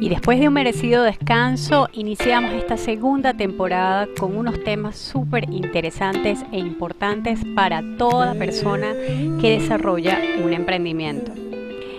[0.00, 6.42] Y después de un merecido descanso, iniciamos esta segunda temporada con unos temas súper interesantes
[6.52, 8.94] e importantes para toda persona
[9.42, 11.32] que desarrolla un emprendimiento.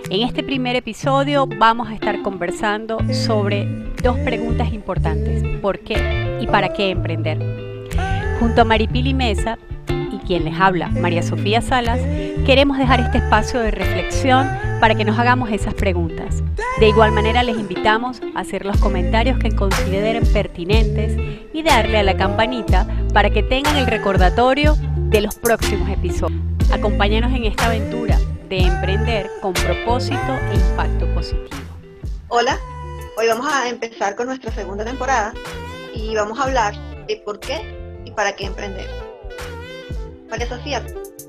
[0.09, 3.67] En este primer episodio vamos a estar conversando sobre
[4.01, 5.43] dos preguntas importantes.
[5.61, 7.37] ¿Por qué y para qué emprender?
[8.39, 9.59] Junto a Maripili Mesa
[10.11, 12.01] y quien les habla, María Sofía Salas,
[12.47, 14.49] queremos dejar este espacio de reflexión
[14.81, 16.41] para que nos hagamos esas preguntas.
[16.79, 21.15] De igual manera les invitamos a hacer los comentarios que consideren pertinentes
[21.53, 26.41] y darle a la campanita para que tengan el recordatorio de los próximos episodios.
[26.73, 28.17] Acompáñanos en esta aventura
[28.49, 31.49] de emprender con propósito e impacto positivo.
[32.29, 32.57] Hola,
[33.17, 35.31] hoy vamos a empezar con nuestra segunda temporada
[35.93, 36.73] y vamos a hablar
[37.05, 37.61] de por qué
[38.03, 38.89] y para qué emprender.
[40.27, 40.83] María Sofía,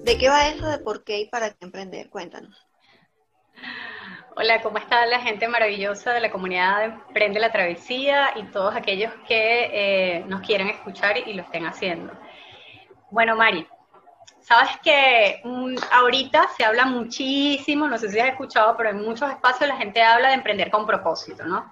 [0.04, 2.08] ¿de qué va eso de por qué y para qué emprender?
[2.08, 2.71] Cuéntanos.
[4.34, 8.74] Hola, ¿cómo está la gente maravillosa de la comunidad de Emprende la Travesía y todos
[8.74, 12.14] aquellos que eh, nos quieren escuchar y lo estén haciendo?
[13.10, 13.66] Bueno, Mari,
[14.40, 19.28] sabes que mm, ahorita se habla muchísimo, no sé si has escuchado, pero en muchos
[19.28, 21.70] espacios la gente habla de emprender con propósito, ¿no?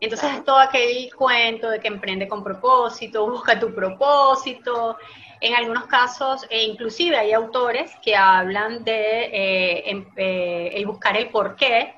[0.00, 4.96] Entonces es todo aquel cuento de que emprende con propósito, busca tu propósito,
[5.40, 11.16] en algunos casos, e inclusive hay autores que hablan de eh, em, eh, el buscar
[11.16, 11.94] el porqué.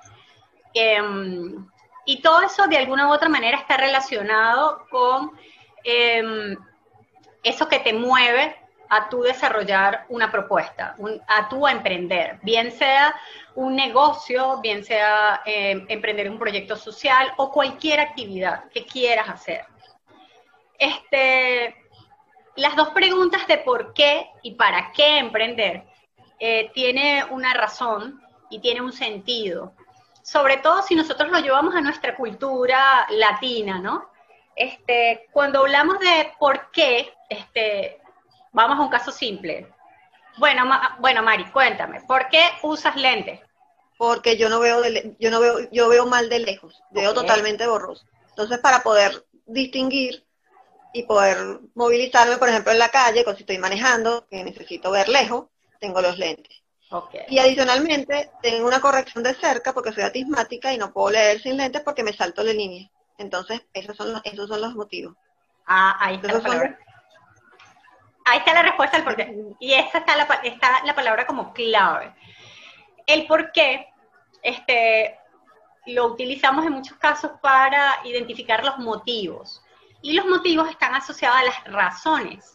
[0.73, 1.67] Em,
[2.07, 5.33] y todo eso de alguna u otra manera está relacionado con
[5.85, 6.57] em,
[7.43, 8.57] eso que te mueve
[8.89, 10.95] a tú desarrollar una propuesta,
[11.27, 13.15] a tú emprender, bien sea
[13.55, 19.65] un negocio, bien sea emprender un proyecto social o cualquier actividad que quieras hacer.
[20.79, 21.82] Este,
[22.57, 25.85] las dos preguntas de por qué y para qué emprender
[26.39, 29.73] eh, tiene una razón y tiene un sentido.
[30.23, 34.11] Sobre todo si nosotros lo llevamos a nuestra cultura latina, ¿no?
[34.55, 38.01] Este, cuando hablamos de por qué, este,
[38.53, 39.73] vamos a un caso simple.
[40.37, 40.65] Bueno,
[40.99, 43.41] bueno, Mari, cuéntame, ¿por qué usas lentes?
[43.99, 44.83] Porque yo no veo,
[45.19, 48.05] yo no veo, yo veo mal de lejos, veo totalmente borroso.
[48.31, 50.25] Entonces, para poder distinguir
[50.93, 55.47] y poder movilizarme, por ejemplo, en la calle, cuando estoy manejando, que necesito ver lejos,
[55.81, 56.63] tengo los lentes.
[57.29, 61.57] Y adicionalmente, tengo una corrección de cerca porque soy atismática y no puedo leer sin
[61.57, 62.91] lentes porque me salto la línea.
[63.17, 65.17] Entonces, esos son los, esos son los motivos.
[65.67, 66.77] Ah, ahí está, la
[68.27, 69.35] ahí está la respuesta al porqué.
[69.59, 72.15] Y esa está la, está la palabra como clave.
[73.07, 73.89] El por qué,
[74.43, 75.19] este,
[75.87, 79.63] lo utilizamos en muchos casos para identificar los motivos.
[80.03, 82.53] Y los motivos están asociados a las razones.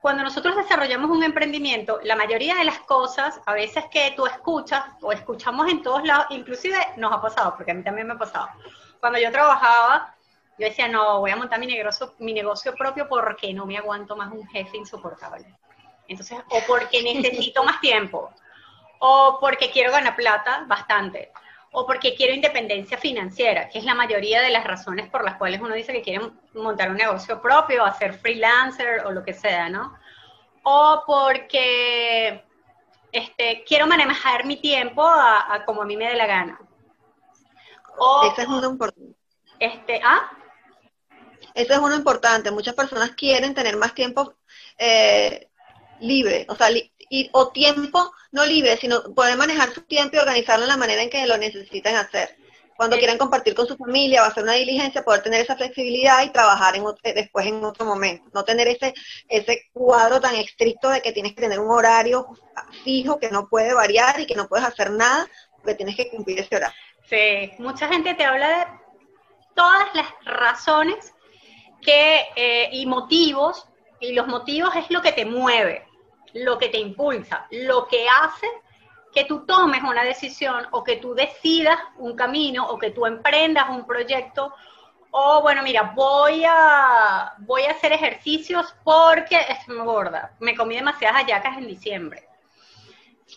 [0.00, 4.84] Cuando nosotros desarrollamos un emprendimiento, la mayoría de las cosas, a veces que tú escuchas
[5.00, 8.18] o escuchamos en todos lados, inclusive nos ha pasado, porque a mí también me ha
[8.18, 8.48] pasado.
[9.00, 10.14] Cuando yo trabajaba,
[10.58, 14.14] yo decía, no, voy a montar mi negocio, mi negocio propio porque no me aguanto
[14.14, 15.46] más un jefe insoportable.
[16.06, 18.30] Entonces, o porque necesito más tiempo,
[18.98, 21.32] o porque quiero ganar plata bastante,
[21.76, 25.60] o porque quiero independencia financiera, que es la mayoría de las razones por las cuales
[25.60, 29.98] uno dice que quiere montar un negocio propio, hacer freelancer o lo que sea, ¿no?
[30.62, 32.44] O porque
[33.10, 36.60] este, quiero manejar mi tiempo a, como a mí me dé la gana.
[37.98, 39.16] O, Ese es uno importante.
[39.58, 40.30] Este, ¿ah?
[41.54, 42.52] Eso es uno importante.
[42.52, 44.34] Muchas personas quieren tener más tiempo
[44.78, 45.48] eh,
[45.98, 46.68] libre, o sea,
[47.32, 51.10] o tiempo no libre, sino poder manejar su tiempo y organizarlo de la manera en
[51.10, 52.36] que lo necesitan hacer.
[52.76, 56.30] Cuando quieran compartir con su familia o hacer una diligencia, poder tener esa flexibilidad y
[56.30, 58.28] trabajar en después en otro momento.
[58.34, 58.92] No tener ese,
[59.28, 62.26] ese cuadro tan estricto de que tienes que tener un horario
[62.82, 66.40] fijo que no puede variar y que no puedes hacer nada porque tienes que cumplir
[66.40, 66.76] ese horario.
[67.08, 68.66] Sí, mucha gente te habla de
[69.54, 71.14] todas las razones
[71.80, 73.68] que, eh, y motivos
[74.00, 75.83] y los motivos es lo que te mueve,
[76.34, 78.46] lo que te impulsa, lo que hace
[79.12, 83.70] que tú tomes una decisión o que tú decidas un camino o que tú emprendas
[83.70, 84.52] un proyecto
[85.16, 91.22] o bueno, mira, voy a, voy a hacer ejercicios porque estoy gorda, me comí demasiadas
[91.22, 92.28] hallacas en diciembre.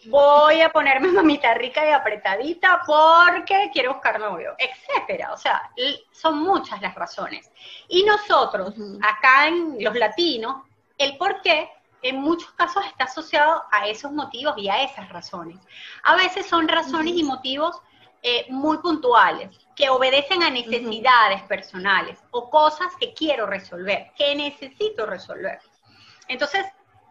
[0.07, 5.33] Voy a ponerme mamita rica y apretadita porque quiero buscar novio, etcétera.
[5.33, 5.69] O sea,
[6.11, 7.51] son muchas las razones.
[7.87, 8.73] Y nosotros,
[9.03, 10.63] acá en los latinos,
[10.97, 11.69] el por qué
[12.09, 15.59] en muchos casos está asociado a esos motivos y a esas razones.
[16.03, 17.81] A veces son razones y motivos
[18.23, 25.05] eh, muy puntuales, que obedecen a necesidades personales o cosas que quiero resolver, que necesito
[25.05, 25.59] resolver.
[26.27, 26.65] Entonces,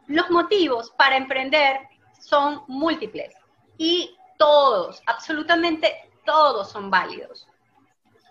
[0.08, 1.80] los motivos para emprender
[2.18, 3.34] son múltiples
[3.78, 7.48] y todos, absolutamente todos son válidos.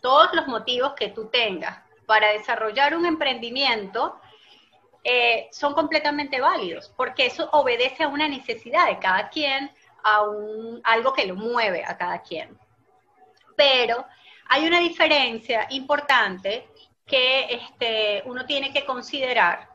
[0.01, 4.19] todos los motivos que tú tengas para desarrollar un emprendimiento
[5.07, 9.71] eh, son completamente válidos, porque eso obedece a una necesidad de cada quien,
[10.03, 12.57] a un, algo que lo mueve a cada quien.
[13.55, 14.03] Pero
[14.49, 16.67] hay una diferencia importante
[17.05, 19.69] que este, uno tiene que considerar,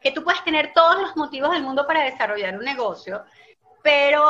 [0.00, 3.24] que tú puedes tener todos los motivos del mundo para desarrollar un negocio,
[3.80, 4.24] pero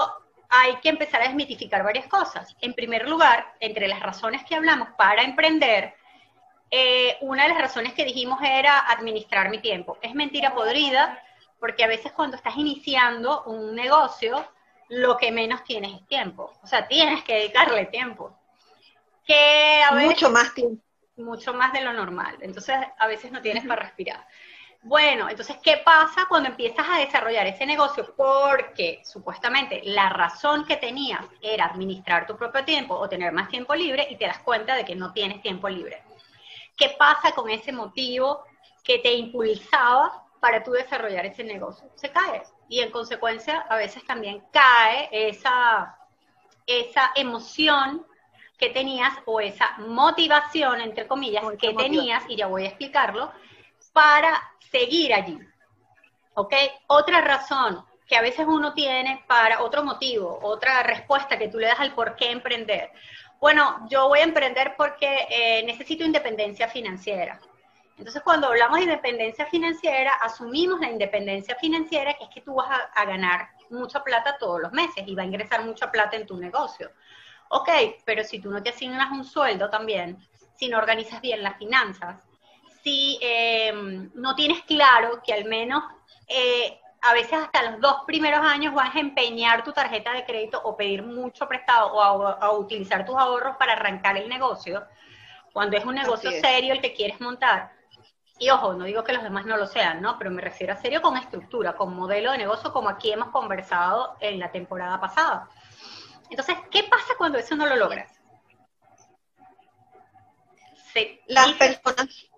[0.50, 2.54] hay que empezar a desmitificar varias cosas.
[2.60, 5.94] En primer lugar, entre las razones que hablamos para emprender,
[6.70, 9.98] eh, una de las razones que dijimos era administrar mi tiempo.
[10.02, 11.22] Es mentira podrida,
[11.60, 14.44] porque a veces cuando estás iniciando un negocio,
[14.88, 16.52] lo que menos tienes es tiempo.
[16.62, 18.38] O sea, tienes que dedicarle tiempo.
[19.26, 20.82] Que a veces, mucho más tiempo.
[21.16, 22.36] Mucho más de lo normal.
[22.40, 24.26] Entonces, a veces no tienes para respirar.
[24.82, 28.14] Bueno, entonces, ¿qué pasa cuando empiezas a desarrollar ese negocio?
[28.14, 33.74] Porque supuestamente la razón que tenías era administrar tu propio tiempo o tener más tiempo
[33.74, 36.02] libre y te das cuenta de que no tienes tiempo libre.
[36.76, 38.44] ¿Qué pasa con ese motivo
[38.82, 41.88] que te impulsaba para tú desarrollar ese negocio?
[41.94, 42.42] Se cae.
[42.68, 45.96] Y en consecuencia, a veces también cae esa,
[46.66, 48.06] esa emoción
[48.58, 53.32] que tenías o esa motivación, entre comillas, que tenías, y ya voy a explicarlo,
[53.92, 55.38] para seguir allí.
[56.34, 56.54] ¿Ok?
[56.88, 61.68] Otra razón que a veces uno tiene para otro motivo, otra respuesta que tú le
[61.68, 62.90] das al por qué emprender.
[63.40, 67.40] Bueno, yo voy a emprender porque eh, necesito independencia financiera.
[67.96, 72.68] Entonces, cuando hablamos de independencia financiera, asumimos la independencia financiera, que es que tú vas
[72.68, 76.26] a, a, ganar mucha plata todos los meses y va a ingresar mucha plata en
[76.26, 76.90] tu negocio.
[77.50, 77.68] Ok,
[78.04, 80.18] pero si tú no te asignas un sueldo también,
[80.56, 82.16] si no organizas bien las finanzas,
[82.82, 85.82] si em, no tienes claro que al menos
[86.28, 90.60] eh, a veces hasta los dos primeros años vas a empeñar tu tarjeta de crédito
[90.64, 94.86] o pedir mucho prestado o a, utilizar tus ahorros para arrancar el negocio,
[95.52, 97.72] cuando es un negocio serio el que quieres montar.
[98.38, 100.18] Y ojo, no digo que los demás no lo sean, ¿no?
[100.18, 104.16] Pero me refiero a serio con estructura, con modelo de negocio, como aquí hemos conversado
[104.20, 105.48] en la temporada pasada.
[106.30, 108.10] Entonces, ¿qué pasa cuando eso no lo logras?
[111.26, 112.30] Las personas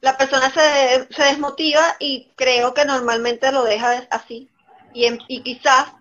[0.00, 4.50] la persona se, se, desmotiva y creo que normalmente lo deja así.
[4.92, 5.92] Y, em, y quizás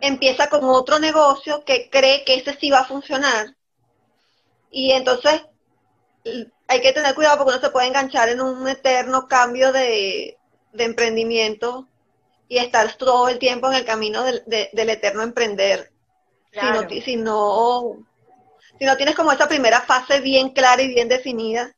[0.00, 3.56] empieza con otro negocio que cree que ese sí va a funcionar.
[4.70, 5.42] Y entonces
[6.68, 10.38] hay que tener cuidado porque uno se puede enganchar en un eterno cambio de,
[10.72, 11.88] emprendimiento
[12.48, 15.90] y estar todo el tiempo en el camino del, del eterno emprender.
[16.52, 18.06] Si, no, si, no,
[18.78, 21.74] si no tienes como esa primera fase bien clara y bien definida,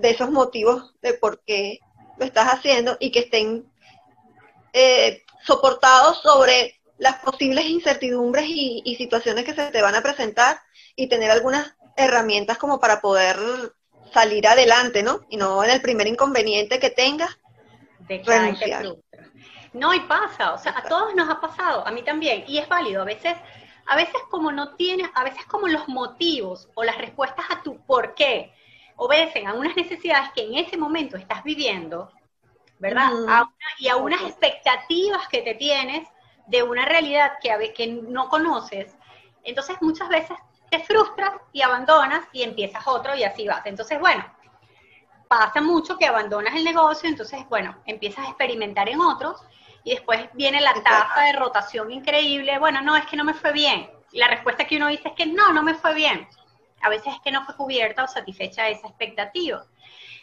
[0.00, 1.78] de esos motivos de por qué
[2.18, 3.70] lo estás haciendo y que estén
[4.72, 10.60] eh, soportados sobre las posibles incertidumbres y, situaciones que se te van a presentar
[10.96, 13.36] y tener algunas herramientas como para poder
[14.12, 15.20] salir adelante, ¿no?
[15.30, 17.38] Y no en el primer inconveniente que tengas,
[18.00, 18.84] de renunciar.
[19.72, 22.68] No, y pasa, o sea, a todos nos ha pasado, a mí también, y es
[22.68, 23.34] válido, a veces,
[23.86, 27.78] a veces como no tienes, a veces como los motivos o las respuestas a tu
[27.86, 28.52] por qué
[29.02, 32.12] obedecen a unas necesidades que en ese momento estás viviendo,
[32.78, 33.10] ¿verdad?
[33.78, 36.06] y a unas expectativas que te tienes
[36.46, 38.94] de una realidad que, que no conoces.
[39.42, 40.36] Entonces muchas veces
[40.70, 43.64] te frustras y abandonas y empiezas otro y así vas.
[43.64, 44.22] Entonces, bueno,
[45.28, 49.42] pasa mucho que abandonas el negocio, entonces, bueno, empiezas a experimentar en otros
[49.82, 52.58] y después viene la tasa de rotación increíble.
[52.58, 53.90] Bueno, no, es que no me fue bien.
[54.12, 56.28] Y la respuesta que uno dice es que no, no me fue bien
[56.80, 59.64] a veces es que no fue cubierta o satisfecha esa expectativa.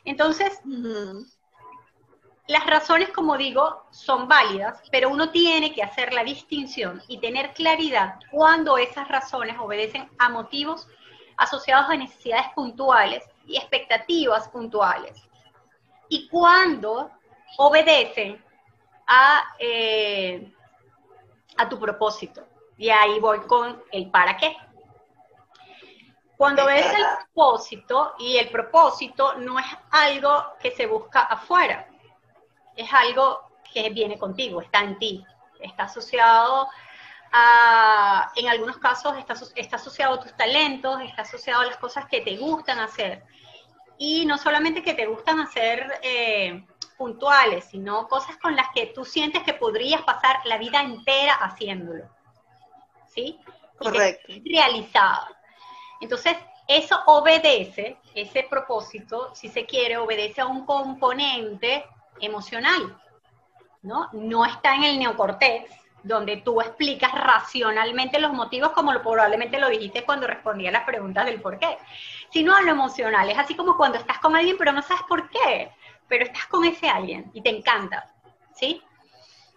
[0.06, 0.62] Entonces,
[2.48, 7.54] las razones, como digo, son válidas, pero uno tiene que hacer la distinción y tener
[7.54, 10.88] claridad cuando esas razones obedecen a motivos
[11.36, 15.22] asociados a necesidades puntuales y expectativas puntuales.
[16.10, 17.12] Y cuando
[17.58, 18.44] obedecen
[19.08, 20.52] a, eh,
[21.58, 22.46] a tu propósito.
[22.78, 24.56] Y ahí voy con el para qué.
[26.38, 31.88] Cuando ves el propósito, y el propósito no es algo que se busca afuera,
[32.76, 35.26] es algo que viene contigo, está en ti,
[35.60, 36.70] está asociado
[37.32, 42.06] a, en algunos casos está, está asociado a tus talentos, está asociado a las cosas
[42.06, 43.24] que te gustan hacer.
[43.98, 46.64] Y no solamente que te gustan hacer eh,
[46.98, 52.08] puntuales, sino cosas con las que tú sientes que podrías pasar la vida entera haciéndolo.
[53.08, 53.40] ¿Sí?
[53.80, 54.34] Correcto.
[54.46, 55.37] realizado.
[56.02, 56.38] Entonces,
[56.68, 61.86] eso obedece, ese propósito, si se quiere, obedece a un componente
[62.20, 62.98] emocional,
[63.84, 64.10] ¿no?
[64.12, 65.72] No está en el neocortex,
[66.04, 70.84] donde tú explicas racionalmente los motivos como lo, probablemente lo dijiste cuando respondía a las
[70.84, 71.78] preguntas del por qué,
[72.32, 73.30] sino a lo emocional.
[73.30, 75.72] Es así como cuando estás con alguien pero no sabes por qué,
[76.08, 78.14] pero estás con ese alguien y te encanta,
[78.54, 78.82] ¿sí?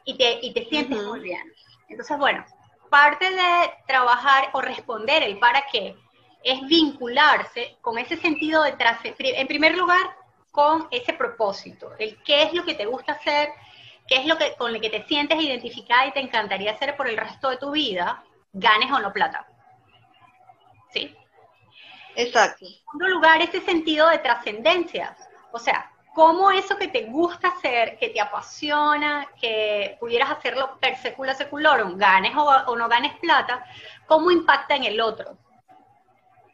[0.05, 1.53] Y te, y te sientes muy bien.
[1.89, 2.45] Entonces, bueno,
[2.89, 5.97] parte de trabajar o responder el para qué
[6.43, 10.17] es vincularse con ese sentido de trascender, en primer lugar,
[10.51, 13.51] con ese propósito, el qué es lo que te gusta hacer,
[14.07, 17.09] qué es lo que con lo que te sientes identificada y te encantaría hacer por
[17.09, 19.47] el resto de tu vida, ganes o no plata.
[20.93, 21.15] ¿Sí?
[22.17, 22.65] Exacto.
[22.65, 25.17] En segundo lugar, ese sentido de trascendencia.
[25.53, 30.97] O sea, cómo eso que te gusta hacer, que te apasiona, que pudieras hacerlo per
[30.97, 33.65] secula seculorum, ganes o, no ganes plata,
[34.07, 35.39] cómo impacta en el otro,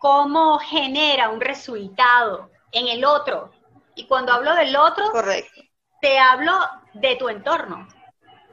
[0.07, 3.51] cómo genera un resultado en el otro.
[3.97, 5.63] Y cuando hablo del otro, Correcto.
[6.01, 6.53] te hablo
[6.95, 7.89] de tu entorno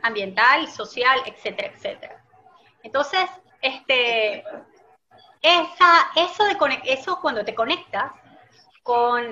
[0.01, 2.25] ambiental, social, etcétera, etcétera.
[2.81, 3.29] Entonces,
[3.61, 4.43] este,
[5.43, 8.11] esa, eso, de, eso cuando te conectas
[8.81, 9.23] con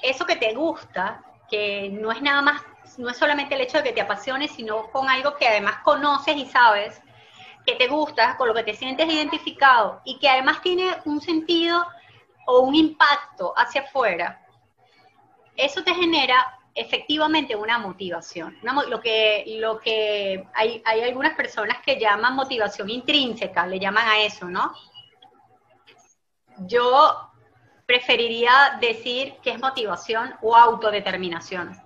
[0.00, 2.62] eso que te gusta, que no es nada más,
[2.98, 6.36] no es solamente el hecho de que te apasione, sino con algo que además conoces
[6.36, 7.02] y sabes
[7.66, 11.86] que te gusta, con lo que te sientes identificado y que además tiene un sentido
[12.46, 14.46] o un impacto hacia afuera,
[15.56, 18.58] eso te genera efectivamente una motivación.
[18.62, 24.20] lo que, lo que hay, hay algunas personas que llaman motivación intrínseca, le llaman a
[24.20, 24.74] eso, ¿no?
[26.58, 27.30] Yo
[27.86, 31.80] preferiría decir que es motivación o autodeterminación.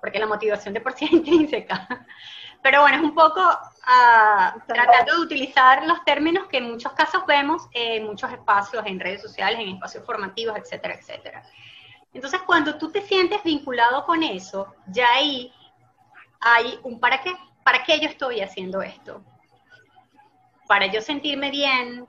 [0.00, 1.86] Porque la motivación de por sí es intrínseca.
[2.62, 3.40] Pero bueno, es un poco
[3.86, 9.00] uh, tratando de utilizar los términos que en muchos casos vemos en muchos espacios, en
[9.00, 11.42] redes sociales, en espacios formativos, etcétera, etcétera.
[12.12, 15.52] Entonces, cuando tú te sientes vinculado con eso, ya ahí
[16.40, 17.34] hay un para qué.
[17.62, 19.22] ¿Para qué yo estoy haciendo esto?
[20.66, 22.06] Para yo sentirme bien,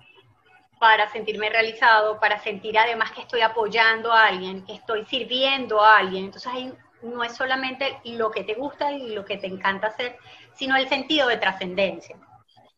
[0.80, 5.98] para sentirme realizado, para sentir además que estoy apoyando a alguien, que estoy sirviendo a
[5.98, 6.26] alguien.
[6.26, 6.74] Entonces ahí
[7.04, 10.18] no es solamente lo que te gusta y lo que te encanta hacer,
[10.56, 12.18] sino el sentido de trascendencia,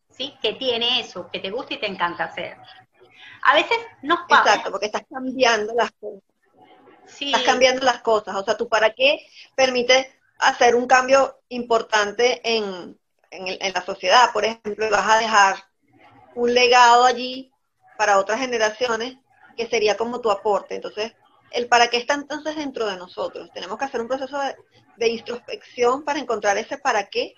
[0.10, 0.36] ¿sí?
[0.42, 2.58] Que tiene eso, que te gusta y te encanta hacer.
[3.44, 4.52] A veces nos pasa...
[4.52, 6.24] Exacto, porque estás cambiando las cosas.
[7.06, 7.26] Sí.
[7.26, 12.98] Estás cambiando las cosas, o sea, tú para qué permite hacer un cambio importante en,
[13.30, 15.56] en la sociedad, por ejemplo, vas a dejar
[16.36, 17.52] un legado allí
[17.98, 19.18] para otras generaciones,
[19.56, 20.76] que sería como tu aporte.
[20.76, 21.14] Entonces,
[21.52, 23.50] el para qué está entonces dentro de nosotros.
[23.54, 24.38] Tenemos que hacer un proceso
[24.98, 27.36] de, introspección para encontrar ese para qué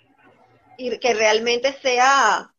[0.78, 2.52] y que realmente sea,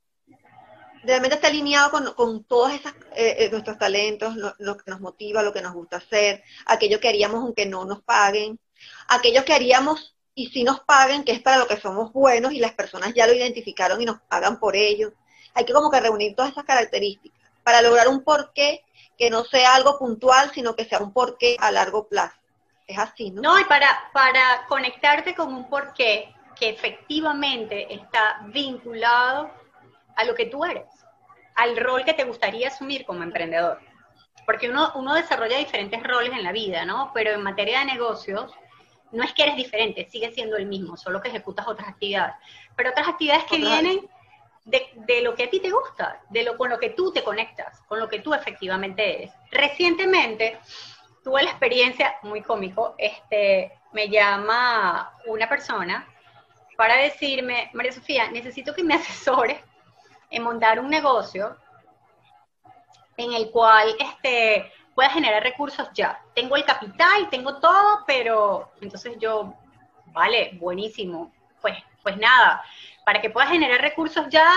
[1.02, 5.52] realmente esté alineado con, todos esos, eh, eh, nuestros talentos, lo, que nos motiva, lo
[5.52, 8.58] que nos gusta hacer, aquello que haríamos aunque no nos paguen,
[9.08, 12.58] aquello que haríamos y si nos paguen, que es para lo que somos buenos y
[12.58, 15.12] las personas ya lo identificaron y nos pagan por ello.
[15.54, 18.84] Hay que como que reunir todas esas características para lograr un porqué
[19.16, 22.36] que no sea algo puntual, sino que sea un porqué a largo plazo.
[22.86, 23.40] Es así, ¿no?
[23.42, 29.50] No, y para, para conectarte con un porqué que efectivamente está vinculado
[30.16, 30.86] a lo que tú eres,
[31.54, 33.78] al rol que te gustaría asumir como emprendedor.
[34.44, 37.10] Porque uno, uno desarrolla diferentes roles en la vida, ¿no?
[37.12, 38.52] Pero en materia de negocios,
[39.12, 42.34] no es que eres diferente, sigue siendo el mismo, solo que ejecutas otras actividades.
[42.76, 44.08] Pero otras actividades que vienen
[44.64, 47.82] de, lo que a ti te gusta, de lo con lo que tú te conectas,
[47.86, 49.32] con lo que tú efectivamente eres.
[49.50, 50.58] Recientemente
[51.22, 56.06] tuve la experiencia, muy cómico, este, me llama una persona
[56.76, 59.60] para decirme, María Sofía, necesito que me asesores
[60.30, 61.56] en montar un negocio
[63.16, 66.20] en el cual este, pueda generar recursos ya.
[66.34, 69.54] Tengo el capital, tengo todo, pero entonces yo,
[70.06, 71.32] vale, buenísimo.
[71.60, 72.62] Pues, pues nada,
[73.04, 74.52] para que puedas generar recursos ya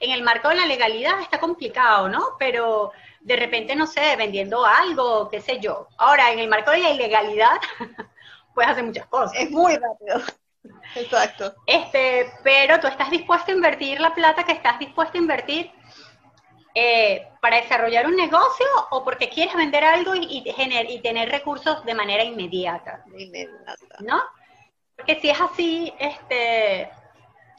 [0.00, 2.36] en el marco de la legalidad está complicado, ¿no?
[2.38, 5.88] Pero de repente, no sé, vendiendo algo, qué sé yo.
[5.96, 7.60] Ahora, en el marco de la ilegalidad,
[8.54, 9.38] puedes hacer muchas cosas.
[9.38, 10.20] Es muy rápido.
[10.94, 11.54] Exacto.
[11.66, 15.70] Este, pero tú estás dispuesto a invertir la plata que estás dispuesto a invertir
[16.74, 21.94] eh, para desarrollar un negocio o porque quieres vender algo y, y tener recursos de
[21.94, 23.04] manera inmediata.
[23.16, 23.76] Inmediata.
[24.00, 24.22] ¿No?
[24.96, 26.90] Porque si es así, este,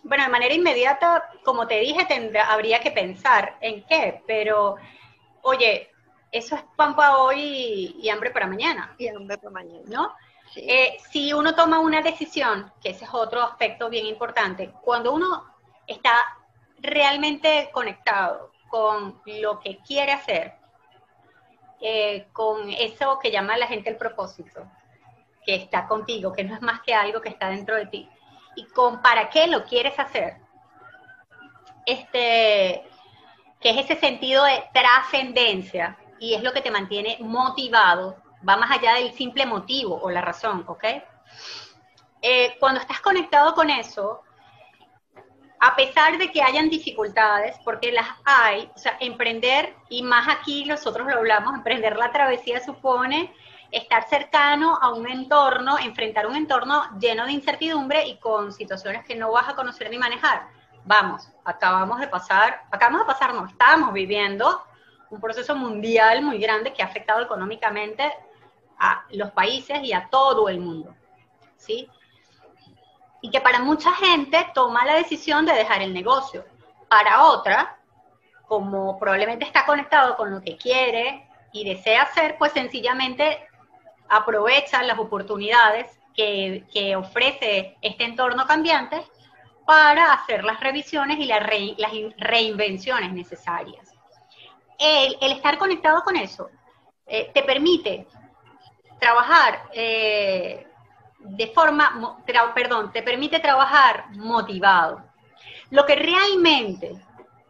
[0.03, 4.75] bueno, de manera inmediata, como te dije, tendrá, habría que pensar en qué, pero
[5.41, 5.89] oye,
[6.31, 8.95] eso es pan para hoy y, hambre para mañana.
[8.97, 9.83] Y hambre para mañana.
[9.87, 10.13] ¿No?
[10.55, 15.45] Eh, si uno toma una decisión, que ese es otro aspecto bien importante, cuando uno
[15.87, 16.15] está
[16.79, 20.53] realmente conectado con lo que quiere hacer,
[21.81, 24.65] eh, con eso que llama la gente el propósito,
[25.45, 28.09] que está contigo, que no es más que algo que está dentro de ti,
[28.55, 30.37] y con para qué lo quieres hacer,
[31.85, 32.83] este,
[33.59, 38.71] que es ese sentido de trascendencia y es lo que te mantiene motivado, va más
[38.71, 40.83] allá del simple motivo o la razón, ¿ok?
[42.21, 44.21] Eh, cuando estás conectado con eso,
[45.59, 50.65] a pesar de que hayan dificultades, porque las hay, o sea, emprender, y más aquí
[50.65, 53.33] nosotros lo hablamos, emprender la travesía supone
[53.71, 59.15] estar cercano a un entorno, enfrentar un entorno lleno de incertidumbre y con situaciones que
[59.15, 60.47] no vas a conocer ni manejar.
[60.85, 64.63] Vamos, acabamos de pasar, acabamos de pasar, no, estamos viviendo
[65.09, 68.11] un proceso mundial muy grande que ha afectado económicamente
[68.83, 70.95] a los países y a todo el mundo,
[71.57, 71.89] ¿sí?
[73.23, 76.43] y que para mucha gente toma la decisión de dejar el negocio.
[76.89, 77.79] Para otra,
[78.49, 83.47] como probablemente está conectado con lo que quiere y desea hacer, pues sencillamente
[84.09, 89.01] aprovecha las oportunidades que, ofrece este entorno cambiante
[89.65, 91.43] para hacer las revisiones y las,
[92.17, 93.89] reinvenciones necesarias.
[94.77, 96.49] El, estar conectado con eso
[97.07, 98.05] eh, te permite
[99.03, 100.65] trabajar eh,
[101.19, 102.17] de forma,
[102.55, 105.03] perdón, te permite trabajar motivado.
[105.71, 106.95] Lo que realmente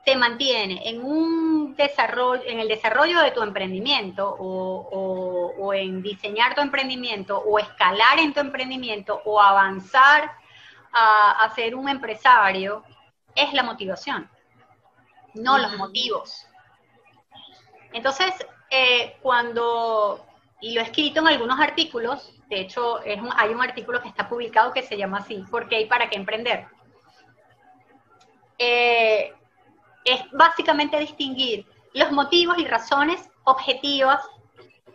[0.03, 6.61] te mantiene en un desarrollo, en el desarrollo de tu emprendimiento o, en diseñar tu
[6.61, 10.31] emprendimiento o escalar en tu emprendimiento o avanzar
[10.91, 12.83] a, ser un empresario
[13.35, 14.29] es la motivación,
[15.35, 16.47] no los motivos.
[17.91, 18.33] Entonces,
[18.71, 20.25] eh, cuando,
[20.63, 23.01] y lo he escrito en algunos artículos, de hecho,
[23.35, 26.15] hay un artículo que está publicado que se llama así, ¿por qué y para qué
[26.15, 26.67] emprender?
[28.57, 29.33] Eh,
[30.05, 34.25] es básicamente distinguir los motivos y razones objetivas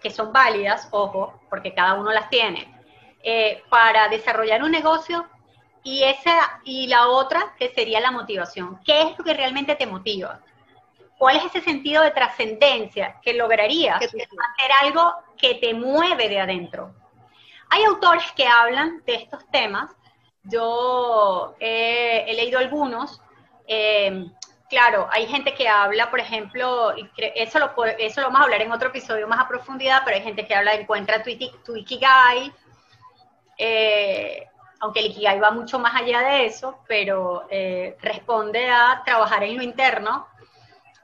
[0.01, 2.75] que son válidas, ojo, porque cada uno las tiene,
[3.23, 5.27] eh, para desarrollar un negocio
[5.83, 8.81] y, esa, y la otra que sería la motivación.
[8.87, 10.41] ¿Qué es lo que realmente te motiva?
[11.19, 16.95] ¿Cuál es ese sentido de trascendencia que lograrías hacer algo que te mueve de adentro?
[17.71, 19.91] Hay autores que hablan de estos temas,
[20.45, 23.21] yo he leído algunos,
[23.67, 24.31] eh,
[24.69, 26.95] claro, hay gente que habla, por ejemplo,
[27.35, 30.23] eso lo, eso lo vamos a hablar en otro episodio más a profundidad, pero hay
[30.23, 32.53] gente que habla de encuentra tu, Ikigai,
[33.59, 34.47] eh,
[34.81, 39.57] aunque el Ikigai va mucho más allá de eso, pero eh, responde a trabajar en
[39.57, 40.27] lo interno.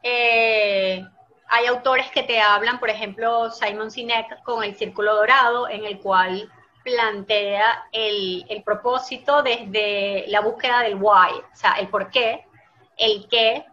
[0.04, 5.98] Hay autores que te hablan, por ejemplo, Simon Sinek con el Círculo Dorado, en el
[6.00, 6.50] cual
[6.84, 12.44] plantea el, propósito desde la búsqueda del why, o sea, el por qué,
[12.96, 13.64] el qué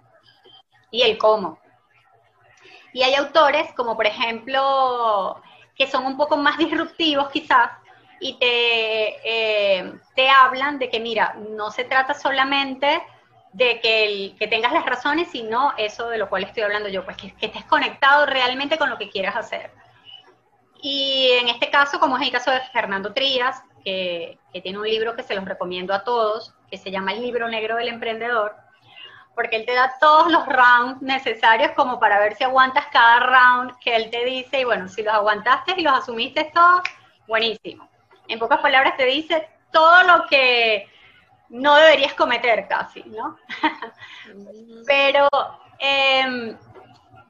[0.90, 1.60] y el cómo.
[2.94, 5.42] Y hay autores como por ejemplo
[5.76, 7.72] que son un poco más disruptivos quizás
[8.20, 13.02] y te, eh, te hablan de que mira, no se trata solamente
[13.54, 17.04] de que, el, que tengas las razones, sino eso de lo cual estoy hablando yo,
[17.04, 19.72] pues que, que, estés conectado realmente con lo que quieras hacer.
[20.82, 24.88] Y en este caso, como es el caso de Fernando Trías, que, que tiene un
[24.88, 28.56] libro que se los recomiendo a todos, que se llama El libro negro del emprendedor,
[29.36, 33.78] porque él te da todos los rounds necesarios como para ver si aguantas cada round
[33.80, 36.82] que él te dice, y bueno, si los aguantaste y los asumiste todos,
[37.28, 37.90] buenísimo.
[38.28, 40.88] En pocas palabras te dice todo lo que
[41.52, 43.38] no deberías cometer casi, ¿no?
[44.88, 45.28] Pero
[45.80, 46.58] em,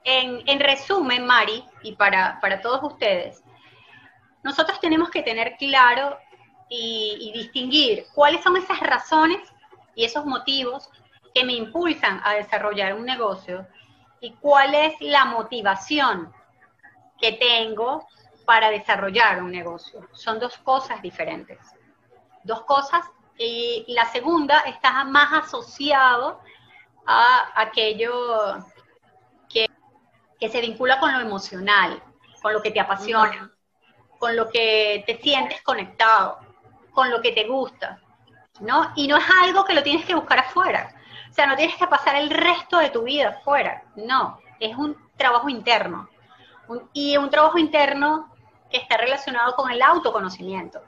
[0.03, 3.43] en, resumen, Mari, y para, todos ustedes,
[4.43, 6.17] nosotros tenemos que tener claro
[6.69, 9.41] y, distinguir cuáles son esas razones
[9.95, 10.89] y esos motivos
[11.33, 13.67] que me impulsan a desarrollar un negocio
[14.19, 16.31] y cuál es la motivación
[17.19, 18.07] que tengo
[18.45, 20.07] para desarrollar un negocio.
[20.13, 21.57] Son dos cosas diferentes.
[22.43, 23.03] Dos cosas
[23.43, 26.41] y la segunda está más asociado
[27.05, 28.63] a aquello
[29.49, 29.67] que,
[30.49, 32.01] se vincula con lo emocional,
[32.41, 33.51] con lo que te apasiona,
[34.17, 36.39] con lo que te sientes conectado,
[36.91, 37.99] con lo que te gusta,
[38.59, 38.91] ¿no?
[38.95, 40.95] Y no es algo que lo tienes que buscar afuera.
[41.29, 43.83] O sea, no tienes que pasar el resto de tu vida afuera.
[43.95, 46.09] No, es un trabajo interno.
[46.93, 48.33] y un trabajo interno
[48.69, 50.81] que está relacionado con el autoconocimiento,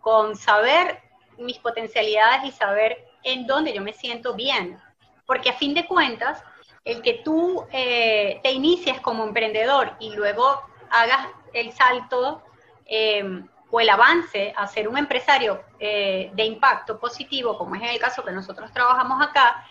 [0.00, 1.02] con saber
[1.42, 4.78] mis potencialidades y saber en dónde yo me siento bien.
[5.26, 6.42] Porque a fin de cuentas,
[6.84, 12.42] el que tú eh, te inicies como emprendedor y luego hagas el salto
[12.86, 17.98] em, o el avance a ser un empresario eh, de impacto positivo, como es el
[17.98, 19.64] caso que nosotros trabajamos acá,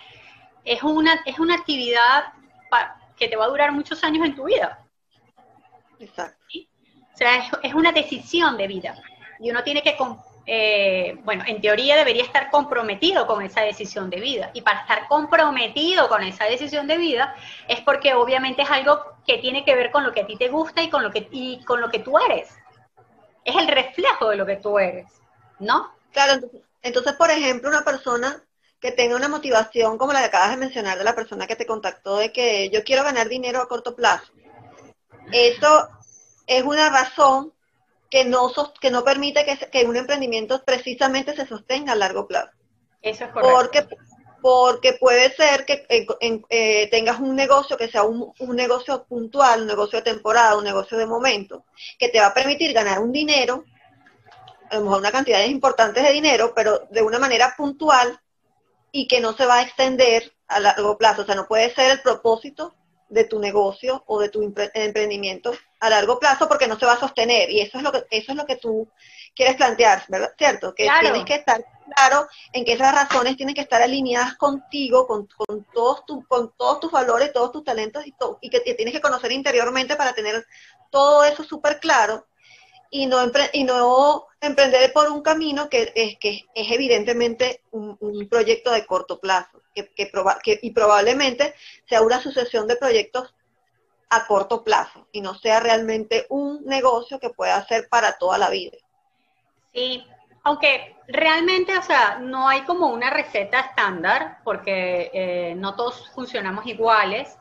[0.63, 2.33] es una, es una actividad
[3.15, 4.79] que te va a durar muchos años en tu vida.
[5.99, 6.39] Exacto.
[7.13, 8.95] O sea, es, es, una decisión de vida.
[9.39, 9.95] Y uno tiene que
[10.53, 14.51] eh, bueno, en teoría debería estar comprometido con esa decisión de vida.
[14.53, 17.33] Y para estar comprometido con esa decisión de vida
[17.69, 20.49] es porque obviamente es algo que tiene que ver con lo que a ti te
[20.49, 22.49] gusta y con lo que, y con lo que tú eres.
[23.45, 25.05] Es el reflejo de lo que tú eres,
[25.59, 25.95] ¿no?
[26.11, 28.43] Claro, entonces, entonces por ejemplo, una persona
[28.81, 31.65] que tenga una motivación como la que acabas de mencionar de la persona que te
[31.65, 34.33] contactó de que yo quiero ganar dinero a corto plazo.
[35.31, 35.87] Eso
[36.45, 37.53] es una razón
[38.11, 42.51] que no, que no permite que, que, un emprendimiento precisamente se sostenga a largo plazo.
[43.01, 43.51] Eso es correcto.
[43.55, 43.87] Porque,
[44.41, 49.67] porque puede ser que eh, tengas un negocio que sea un, un, negocio puntual, un
[49.67, 51.63] negocio de temporada, un negocio de momento,
[51.97, 53.63] que te va a permitir ganar un dinero,
[54.69, 58.19] a lo mejor una cantidad importante de dinero, pero de una manera puntual
[58.91, 61.21] y que no se va a extender a largo plazo.
[61.21, 62.75] O sea, no puede ser el propósito
[63.07, 64.41] de tu negocio o de tu
[64.73, 68.05] emprendimiento a largo plazo porque no se va a sostener y eso es lo que
[68.11, 68.87] eso es lo que tú
[69.35, 70.31] quieres plantear, ¿verdad?
[70.37, 70.75] ¿Cierto?
[70.75, 71.65] Que tienes que estar
[71.95, 75.27] claro en que esas razones tienen que estar alineadas contigo, con,
[75.73, 79.95] todos tu, con todos tus valores, todos tus talentos y, que tienes que conocer interiormente
[79.95, 80.45] para tener
[80.91, 82.27] todo eso súper claro
[82.91, 83.17] y no,
[83.53, 87.97] y no emprender por un camino que es, que es evidentemente un,
[88.29, 91.55] proyecto de corto plazo que, que, y probablemente
[91.89, 93.33] sea una sucesión de proyectos
[94.11, 98.49] a corto plazo y no sea realmente un negocio que pueda ser para toda la
[98.49, 98.77] vida.
[99.73, 100.05] Sí,
[100.43, 106.65] aunque realmente, o sea, no hay como una receta estándar porque eh, no todos funcionamos
[106.67, 107.37] iguales.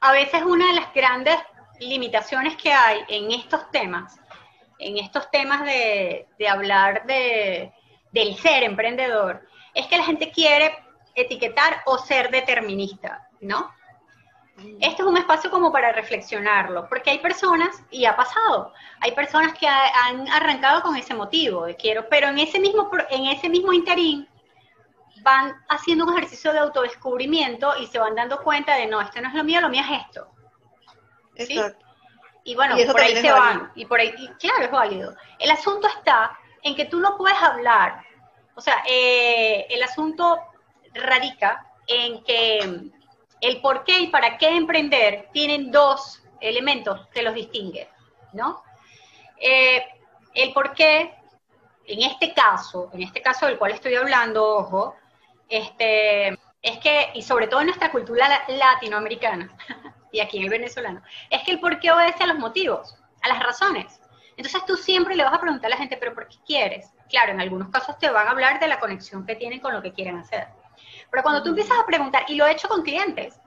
[0.00, 1.36] A veces una de las grandes
[1.80, 4.18] limitaciones que hay en estos temas
[4.78, 7.72] en estos temas de, hablar de,
[8.12, 10.72] del ser emprendedor, es que la gente quiere
[11.14, 13.72] etiquetar o ser determinista, ¿no?
[14.80, 19.56] Este es un espacio como para reflexionarlo, porque hay personas, y ha pasado, hay personas
[19.56, 23.72] que han arrancado con ese motivo de quiero, pero en ese mismo, en ese mismo
[23.72, 24.28] interín
[25.22, 29.28] van haciendo un ejercicio de autodescubrimiento y se van dando cuenta de no, esto no
[29.28, 30.28] es lo mío, lo mío es esto.
[31.36, 31.86] Exacto.
[32.44, 33.70] Y bueno, por ahí se van.
[33.74, 35.14] Y por ahí, claro, es válido.
[35.38, 38.02] El asunto está en que tú no puedes hablar.
[38.54, 40.38] O sea, eh, el asunto
[40.94, 42.90] radica en que
[43.40, 47.88] el por qué y para qué emprender tienen dos elementos que los distinguen,
[48.32, 48.62] ¿no?
[49.40, 49.84] Eh,
[50.34, 51.14] el por qué,
[51.86, 54.94] en este caso, en este caso del cual estoy hablando, ojo,
[55.48, 56.28] este,
[56.62, 59.56] es que, y sobre todo en nuestra cultura latinoamericana,
[60.12, 63.28] y aquí en el venezolano, es que el por qué obedece a los motivos, a
[63.28, 64.00] las razones.
[64.36, 66.92] Entonces tú siempre le vas a preguntar a la gente, pero ¿por qué quieres?
[67.08, 69.82] Claro, en algunos casos te van a hablar de la conexión que tienen con lo
[69.82, 70.46] que quieren hacer.
[71.10, 73.40] Pero cuando tú empiezas a preguntar, y lo he hecho con clientes,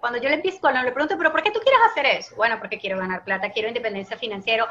[0.00, 2.36] cuando yo le empiezo, cuando le pregunto, pero ¿por qué tú quieres hacer eso?
[2.36, 4.68] Bueno, porque quiero ganar plata, quiero independencia financiera,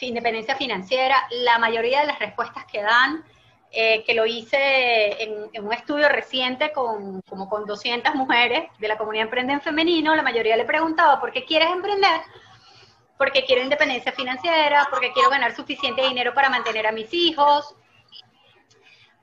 [0.00, 3.24] independencia financiera, la mayoría de las respuestas que dan
[3.72, 8.98] eh, que lo hice en, un estudio reciente con como con 200 mujeres de la
[8.98, 12.20] comunidad Emprenden Femenino, la mayoría le preguntaba, ¿por qué quieres emprender?
[13.16, 17.76] Porque quiero independencia financiera, porque quiero ganar suficiente dinero para mantener a mis hijos,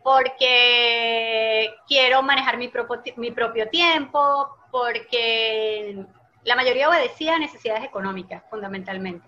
[0.07, 6.05] porque quiero manejar mi propio, mi propio tiempo, porque
[6.45, 9.27] la mayoría obedecía a necesidades económicas, fundamentalmente.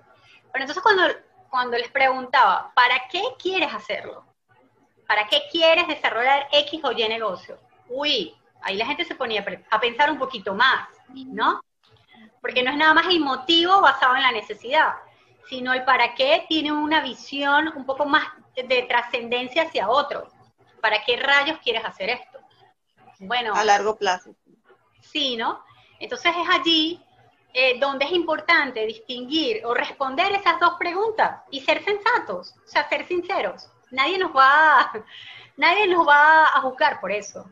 [0.53, 1.03] Pero entonces cuando,
[1.49, 4.23] cuando les preguntaba, ¿para qué quieres hacerlo?
[5.05, 7.59] ¿Para qué quieres desarrollar X o Y negocio?
[7.89, 11.59] Uy, ahí la gente se ponía a pensar un poquito más, ¿no?
[12.39, 14.93] Porque no es nada más el motivo basado en la necesidad,
[15.49, 18.23] sino el para qué tiene una visión un poco más
[18.55, 20.38] de trascendencia hacia otro.
[20.81, 22.39] ¿Para qué rayos quieres hacer esto?
[23.19, 23.53] Bueno.
[23.55, 24.35] A largo plazo.
[25.01, 25.63] Sí, ¿no?
[25.99, 27.03] Entonces es allí
[27.53, 32.87] eh, donde es importante distinguir o responder esas dos preguntas y ser sensatos, o sea,
[32.87, 34.91] ser sinceros nadie nos va, a,
[35.57, 37.49] nadie nos va a juzgar por eso.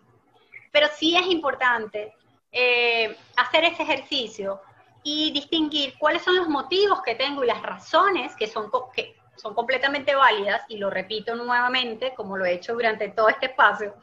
[0.71, 2.13] Pero sí es importante
[2.51, 4.61] eh, hacer ese ejercicio
[5.03, 9.53] y distinguir cuáles son los motivos que tengo y las razones que son, que son
[9.53, 13.95] completamente válidas, y lo repito nuevamente, como lo he hecho durante todo este espacio,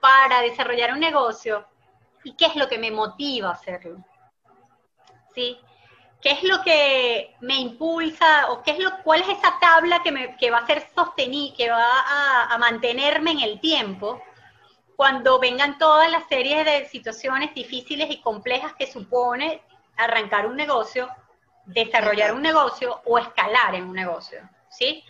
[0.00, 1.66] para desarrollar un negocio
[2.24, 4.04] y qué es lo que me motiva a hacerlo.
[5.34, 5.58] ¿Sí?
[6.20, 10.10] ¿Qué es lo que me impulsa o qué es lo, cuál es esa tabla que,
[10.10, 14.20] me, va a ser sostenible, que va a, mantenerme en el tiempo
[14.96, 19.62] cuando vengan todas las series de situaciones difíciles y complejas que supone
[19.96, 21.08] arrancar un negocio,
[21.66, 25.04] desarrollar un negocio o escalar en un negocio, ¿sí?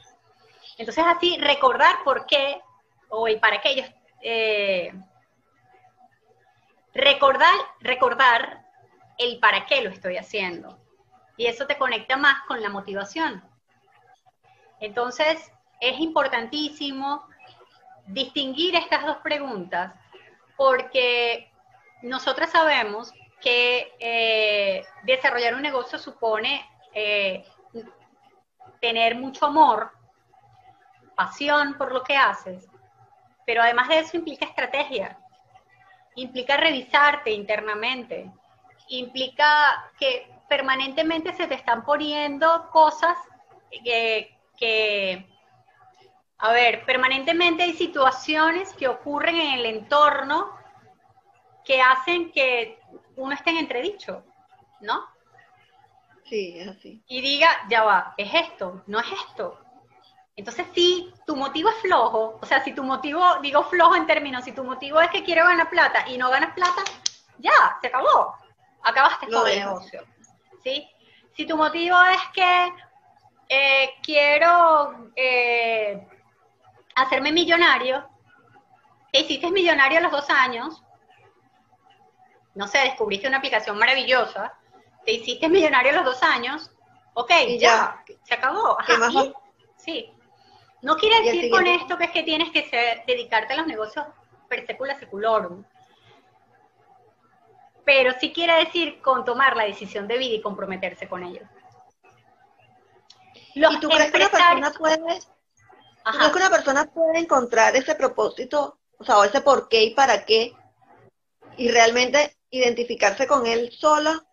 [0.79, 2.61] Entonces así recordar por qué
[3.09, 3.91] o y para qué ellos
[4.23, 4.93] eh,
[6.95, 8.65] recordar recordar
[9.19, 10.79] el para qué lo estoy haciendo
[11.37, 13.43] y eso te conecta más con la motivación.
[14.81, 17.27] Entonces, es importantísimo
[18.07, 19.93] distinguir estas dos preguntas
[20.57, 21.51] porque
[22.03, 27.45] nosotros sabemos que eh, desarrollar un negocio supone eh,
[28.81, 29.93] tener mucho amor,
[31.15, 32.69] pasión por lo que haces,
[33.45, 35.19] pero además de eso implica estrategia,
[36.15, 38.31] implica revisarte internamente,
[38.89, 43.17] implica que permanentemente se te están poniendo cosas
[44.59, 45.27] que,
[46.39, 50.56] a ver, permanentemente hay situaciones que ocurren en el entorno
[51.67, 52.79] que hacen que
[53.17, 54.25] uno esté en entredicho,
[54.81, 55.05] ¿no?
[56.25, 57.03] Sí, es así.
[57.09, 59.61] Y diga, ya va, es esto, no es esto.
[60.37, 64.45] Entonces, si tu motivo es flojo, o sea, si tu motivo, digo flojo en términos,
[64.45, 66.83] si tu motivo es que quiero ganar plata y no ganas plata,
[67.39, 68.35] ya, se acabó.
[68.83, 70.05] Acabaste con el negocio.
[70.63, 70.89] ¿sí?
[71.35, 72.73] Si tu motivo es que
[73.49, 76.07] eh, quiero eh,
[76.95, 78.09] hacerme millonario,
[79.11, 80.83] te hiciste millonario a los dos años,
[82.57, 84.55] no sé, descubriste una aplicación maravillosa,
[85.05, 86.71] te hiciste millonario a los dos años,
[87.15, 88.77] ok, ya, se acabó.
[89.77, 90.13] sí.
[90.83, 94.07] No quiere decir con esto que es que tienes que dedicarte a los negocios
[94.49, 95.65] per secula seculorum.
[97.85, 101.43] Pero sí quiere decir con tomar la decisión de vida y comprometerse con ello.
[103.55, 109.05] ¿Y tú crees que una persona puede, que una persona puede encontrar ese propósito, o
[109.05, 110.55] sea, o ese por qué y para qué,
[111.57, 114.25] y realmente identificarse con él sola,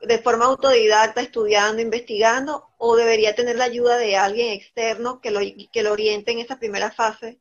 [0.00, 5.40] de forma autodidacta, estudiando, investigando, o debería tener la ayuda de alguien externo que lo,
[5.72, 7.38] que lo oriente en esa primera fase?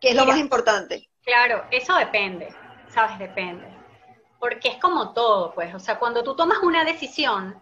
[0.00, 1.08] ¿Qué es lo más importante?
[1.24, 2.54] Claro, eso depende,
[2.88, 3.18] ¿sabes?
[3.18, 3.66] Depende.
[4.38, 7.60] Porque es como todo, pues, o sea, cuando tú tomas una decisión,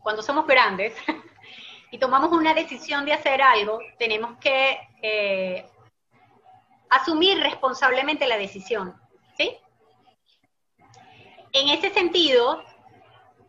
[0.00, 0.94] cuando somos grandes,
[1.90, 5.68] y tomamos una decisión de hacer algo, tenemos que eh,
[6.88, 8.94] asumir responsablemente la decisión,
[9.36, 9.56] ¿sí?
[11.58, 12.62] En ese sentido,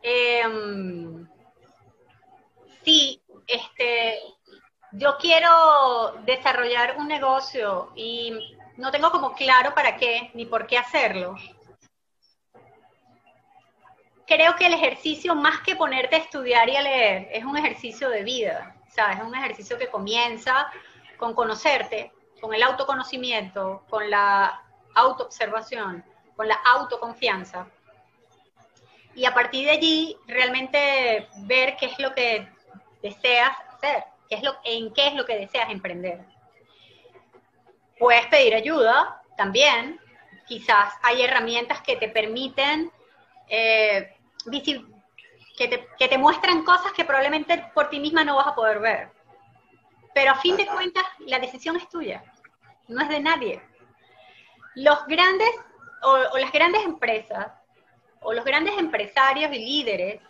[0.02, 0.42] eh,
[2.86, 4.22] sí, este,
[4.94, 10.78] yo quiero desarrollar un negocio y no tengo como claro para qué ni por qué
[10.78, 11.36] hacerlo.
[14.26, 18.10] Creo que el ejercicio, más que ponerte a estudiar y a leer, es un ejercicio
[18.10, 19.18] de vida, ¿sabes?
[19.18, 20.72] Es un ejercicio que comienza
[21.18, 24.64] con conocerte, con el autoconocimiento, con la
[24.96, 26.06] autoobservación,
[26.38, 27.68] con la autoconfianza
[29.18, 32.48] y a partir de allí realmente ver qué es lo que
[33.02, 36.24] deseas hacer, qué es lo, en qué es lo que deseas emprender.
[37.98, 40.00] Puedes pedir ayuda también,
[40.46, 42.92] quizás hay herramientas que te permiten,
[43.48, 44.16] eh,
[45.58, 48.78] que, te, que te muestran cosas que probablemente por ti misma no vas a poder
[48.78, 49.10] ver.
[50.14, 52.24] Pero a fin de cuentas, la decisión es tuya,
[52.88, 53.64] no es de nadie.
[54.76, 55.50] Los grandes
[56.04, 57.57] o las grandes empresas
[58.22, 60.22] o los grandes empresarios y líderes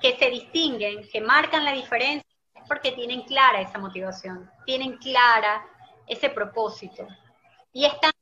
[0.00, 5.64] que se distinguen, que marcan la diferencia, es porque tienen clara esa motivación, tienen clara
[6.06, 7.06] ese propósito
[7.72, 8.12] y están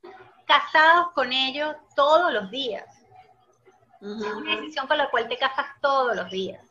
[0.45, 2.85] casados con ello todos los días.
[4.01, 6.61] Es una decisión con la cual te casas todos los días.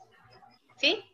[0.76, 1.04] ¿Sí?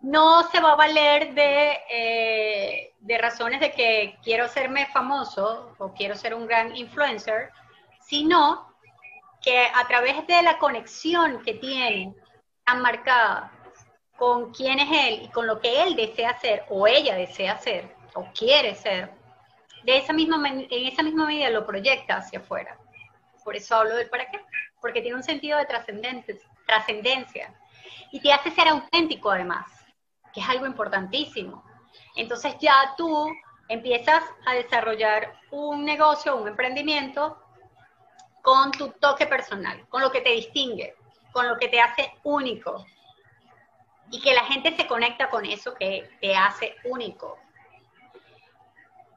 [0.00, 5.92] No se va a valer de, eh, de razones de que quiero serme famoso o
[5.92, 7.50] quiero ser un gran influencer,
[8.00, 8.69] sino
[9.42, 12.14] que a través de la conexión que tiene
[12.64, 13.52] tan marcada
[14.16, 17.94] con quién es él y con lo que él desea hacer o ella desea hacer
[18.14, 19.10] o quiere ser,
[19.84, 22.76] de esa misma, en esa misma medida lo proyecta hacia afuera.
[23.44, 24.40] Por eso hablo del para qué,
[24.80, 25.66] porque tiene un sentido de
[26.66, 27.54] trascendencia
[28.12, 29.66] y te hace ser auténtico además,
[30.34, 31.64] que es algo importantísimo.
[32.16, 33.28] Entonces ya tú
[33.68, 37.40] empiezas a desarrollar un negocio, un emprendimiento
[38.42, 40.94] con tu toque personal, con lo que te distingue,
[41.32, 42.86] con lo que te hace único.
[44.10, 47.38] Y que la gente se conecta con eso que te hace único.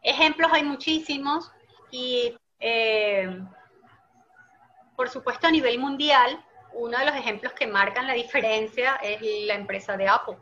[0.04, 1.52] Ejemplos hay muchísimos
[1.90, 3.40] y eh,
[4.96, 9.56] por supuesto a nivel mundial, uno de los ejemplos que marcan la diferencia es la
[9.56, 10.38] empresa de Apple.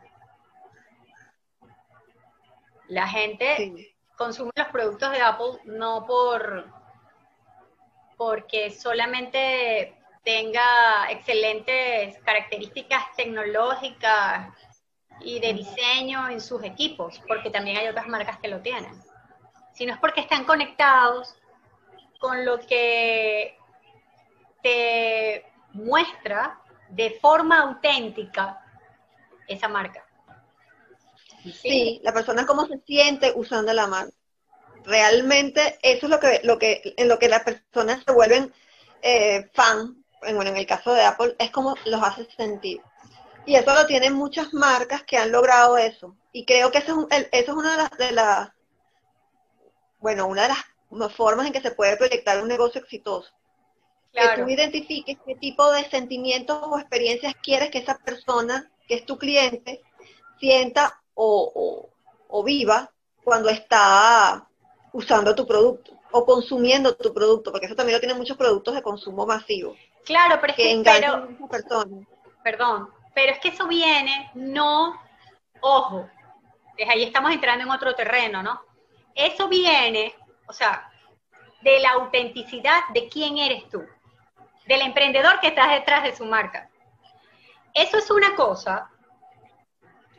[2.88, 6.81] La gente consume los productos de Apple no por
[8.24, 14.54] porque solamente tenga excelentes características tecnológicas
[15.22, 18.94] y de diseño en sus equipos, porque también hay otras marcas que lo tienen,
[19.72, 21.34] sino es porque están conectados
[22.20, 23.58] con lo que
[24.62, 28.64] te muestra de forma auténtica
[29.48, 30.06] esa marca.
[31.60, 34.21] Sí, la persona cómo se siente usando la marca.
[34.84, 38.52] Realmente eso es lo que, lo que, en lo que las personas se vuelven
[39.02, 42.80] eh, fan, bueno, en el caso de Apple, es como los hace sentir.
[43.44, 46.16] Y eso lo tienen muchas marcas que han logrado eso.
[46.32, 48.50] Y creo que eso es, eso es una de las, de las,
[49.98, 53.30] bueno, una de las formas en que se puede proyectar un negocio exitoso.
[54.12, 59.06] Que tú identifiques qué tipo de sentimientos o experiencias quieres que esa persona, que es
[59.06, 59.80] tu cliente,
[60.38, 61.88] sienta o,
[62.44, 62.90] viva
[63.24, 64.46] cuando está
[64.92, 68.82] usando tu producto o consumiendo tu producto, porque eso también lo tienen muchos productos de
[68.82, 69.74] consumo masivo.
[70.04, 72.06] Claro, pero es que, pero, personas.
[72.42, 75.00] Perdón, pero es que eso viene, no,
[75.60, 76.08] ojo,
[76.88, 78.60] ahí estamos entrando en otro terreno, ¿no?
[79.14, 80.14] Eso viene,
[80.46, 80.90] o sea,
[81.62, 83.82] de la autenticidad de quién eres tú,
[84.66, 86.68] del emprendedor que estás detrás de su marca.
[87.74, 88.90] Eso es una cosa,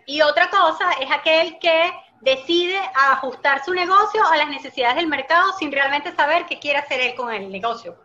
[0.05, 1.91] y otra cosa es aquel que
[2.23, 7.01] decide ajustar su negocio a las necesidades del mercado sin realmente saber qué quiere hacer
[7.01, 7.97] él con el negocio.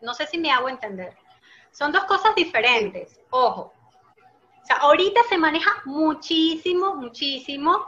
[0.00, 1.16] No sé si me hago entender.
[1.70, 3.74] Son dos cosas diferentes, ojo.
[4.62, 7.86] O sea, ahorita se maneja muchísimo, muchísimo,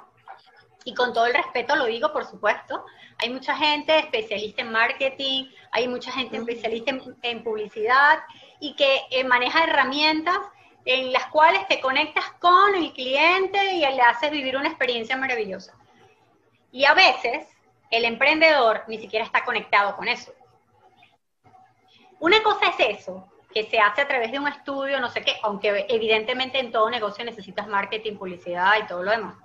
[0.84, 2.84] y con todo el respeto lo digo, por supuesto,
[3.18, 8.20] hay mucha gente especialista en marketing, hay mucha gente especialista en, publicidad
[8.60, 10.38] y que eh, maneja herramientas
[10.84, 15.74] en las cuales te conectas con el cliente y le haces vivir una experiencia maravillosa.
[16.72, 17.46] Y a veces
[17.90, 20.32] el emprendedor ni siquiera está conectado con eso.
[22.18, 25.36] Una cosa es eso, que se hace a través de un estudio, no sé qué,
[25.42, 29.36] aunque evidentemente en todo negocio necesitas marketing, publicidad y todo lo demás.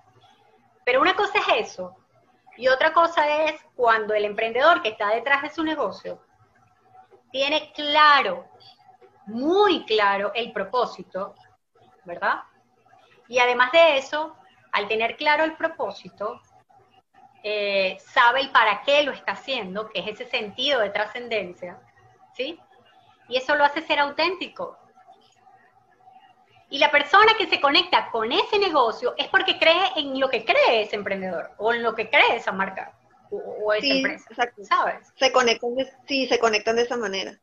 [0.83, 1.95] Pero una cosa es eso,
[2.57, 6.21] y otra cosa es cuando el emprendedor que está detrás de su negocio
[7.31, 8.47] tiene claro
[9.27, 11.35] muy claro el propósito,
[12.03, 12.43] ¿verdad?
[13.27, 14.35] Y además de eso,
[14.71, 16.41] al tener claro el propósito,
[17.43, 21.79] eh, sabe el para qué lo está haciendo, que es ese sentido de trascendencia,
[22.35, 22.59] ¿sí?
[23.27, 24.77] Y eso lo hace ser auténtico.
[26.69, 30.43] Y la persona que se conecta con ese negocio es porque cree en lo que
[30.43, 32.97] cree ese emprendedor o en lo que cree esa marca
[33.31, 34.25] o, esa empresa,
[34.63, 35.13] ¿sabes?
[35.15, 35.75] Se conectan,
[36.07, 37.39] sí, se conectan de esa manera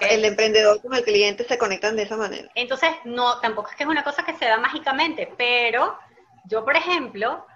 [0.00, 2.50] el emprendedor con el cliente se conectan de esa manera.
[2.54, 5.98] Entonces, no, tampoco es que es una cosa que se da mágicamente, pero
[6.44, 7.46] yo, por ejemplo,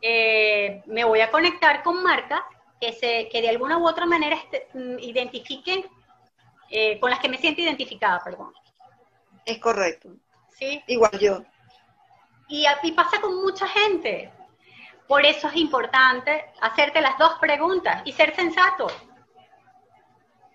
[0.00, 2.40] eh, me voy a conectar con marcas
[2.80, 5.84] que, se, que de alguna u otra manera este, mm, identifiquen,
[6.70, 8.52] eh, con las que me siento identificada, perdón.
[9.44, 10.10] Es correcto.
[10.58, 10.82] Sí.
[10.86, 11.42] Igual yo.
[12.48, 14.30] Y, y pasa con mucha gente.
[15.06, 18.86] Por eso es importante hacerte las dos preguntas y ser sensato.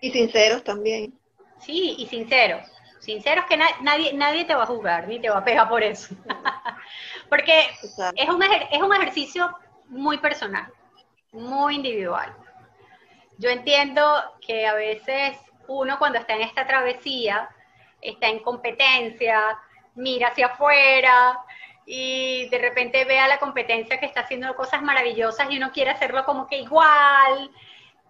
[0.00, 1.19] Y sinceros también.
[1.60, 2.66] Sí, y sinceros.
[3.00, 6.14] Sinceros que nadie, nadie te va a juzgar, ni te va a pegar por eso.
[7.28, 7.68] Porque
[8.16, 9.56] es un, es un ejercicio
[9.88, 10.70] muy personal,
[11.32, 12.34] muy individual.
[13.38, 14.04] Yo entiendo
[14.46, 17.48] que a veces uno cuando está en esta travesía,
[18.02, 19.58] está en competencia,
[19.94, 21.38] mira hacia afuera
[21.86, 25.90] y de repente ve a la competencia que está haciendo cosas maravillosas y uno quiere
[25.90, 27.50] hacerlo como que igual,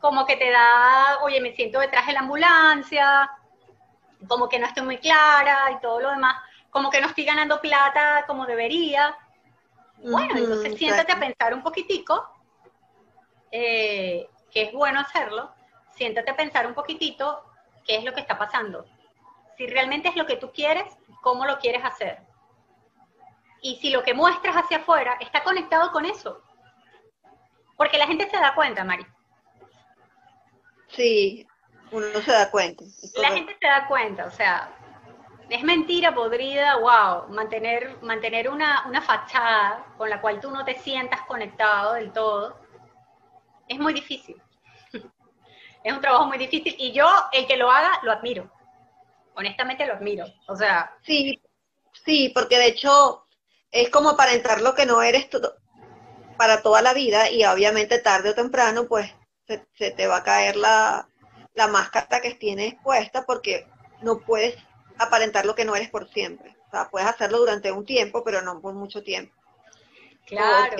[0.00, 3.30] como que te da, oye, me siento detrás de la ambulancia,
[4.28, 6.36] como que no estoy muy clara y todo lo demás,
[6.70, 9.16] como que no estoy ganando plata como debería.
[9.98, 12.26] Bueno, entonces siéntate a pensar un poquitico,
[13.50, 15.52] eh, que es bueno hacerlo,
[15.94, 17.44] siéntate a pensar un poquitito
[17.86, 18.86] qué es lo que está pasando.
[19.56, 22.20] Si realmente es lo que tú quieres, cómo lo quieres hacer.
[23.62, 26.42] Y si lo que muestras hacia afuera está conectado con eso.
[27.76, 29.06] Porque la gente se da cuenta, Mari.
[30.88, 31.46] Sí,
[31.92, 32.84] uno no se da cuenta.
[33.16, 34.72] La gente se da cuenta, o sea,
[35.50, 40.78] es mentira podrida, wow, mantener, mantener una, una fachada con la cual tú no te
[40.78, 42.56] sientas conectado del todo,
[43.66, 44.40] es muy difícil.
[45.84, 48.50] es un trabajo muy difícil y yo, el que lo haga, lo admiro.
[49.34, 50.26] Honestamente lo admiro.
[50.46, 50.96] O sea.
[51.02, 51.40] Sí,
[52.04, 53.24] sí, porque de hecho
[53.72, 55.28] es como aparentar lo que no eres
[56.36, 59.12] para toda la vida y obviamente tarde o temprano pues
[59.46, 61.09] se te va a caer la,
[61.54, 63.66] la máscara que tienes puesta porque
[64.02, 64.56] no puedes
[64.98, 66.56] aparentar lo que no eres por siempre.
[66.68, 69.34] O sea, puedes hacerlo durante un tiempo, pero no por mucho tiempo.
[70.26, 70.76] Claro.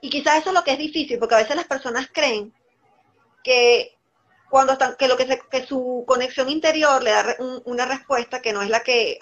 [0.00, 2.54] Y quizás eso es lo que es difícil, porque a veces las personas creen
[3.42, 3.98] que
[4.48, 8.62] cuando están, que lo que, que su conexión interior le da una respuesta que no
[8.62, 9.18] es la que,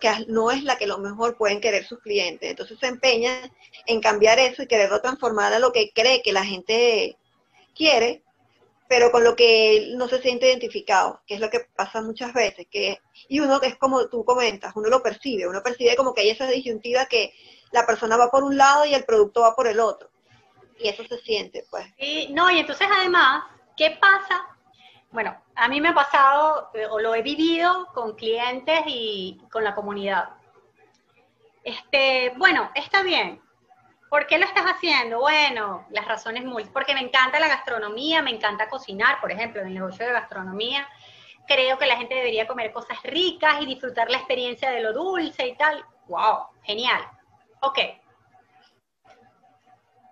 [0.00, 2.50] que no es la que lo mejor pueden querer sus clientes.
[2.50, 3.52] Entonces se empeñan
[3.86, 7.18] en cambiar eso y quererlo transformar a lo que cree que la gente
[7.74, 8.22] quiere,
[8.90, 12.66] pero con lo que no se siente identificado, que es lo que pasa muchas veces,
[12.68, 16.22] que y uno que es como tú comentas, uno lo percibe, uno percibe como que
[16.22, 17.32] hay esa disyuntiva que
[17.70, 20.10] la persona va por un lado y el producto va por el otro.
[20.76, 21.86] Y eso se siente, pues.
[22.00, 23.44] Sí, no, y entonces además,
[23.76, 24.44] ¿qué pasa?
[25.12, 29.62] Bueno, a mí me ha pasado, eh, o lo he vivido con clientes y con
[29.62, 30.30] la comunidad.
[31.62, 33.40] Este, bueno, está bien.
[34.10, 35.20] ¿Por qué lo estás haciendo?
[35.20, 39.68] Bueno, las razones muy, porque me encanta la gastronomía, me encanta cocinar, por ejemplo, en
[39.68, 40.88] el negocio de gastronomía.
[41.46, 45.46] Creo que la gente debería comer cosas ricas y disfrutar la experiencia de lo dulce
[45.46, 45.84] y tal.
[46.08, 46.48] ¡Wow!
[46.64, 47.08] Genial.
[47.60, 47.78] Ok.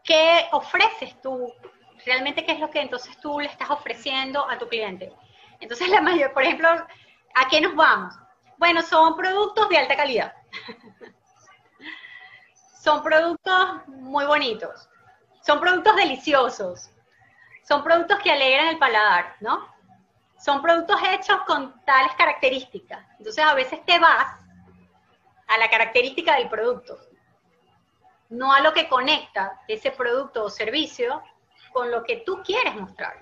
[0.04, 1.52] ¿Qué ofreces tú?
[2.06, 5.12] Realmente, ¿qué es lo que entonces tú le estás ofreciendo a tu cliente?
[5.58, 8.14] Entonces, la mayor, por ejemplo, ¿a qué nos vamos?
[8.58, 10.32] Bueno, son productos de alta calidad.
[12.88, 14.88] son productos muy bonitos,
[15.42, 16.90] son productos deliciosos,
[17.62, 19.68] son productos que alegran el paladar, ¿no?
[20.38, 23.04] Son productos hechos con tales características.
[23.18, 24.42] Entonces a veces te vas
[25.48, 26.98] a la característica del producto,
[28.30, 31.22] no a lo que conecta ese producto o servicio
[31.74, 33.20] con lo que tú quieres mostrar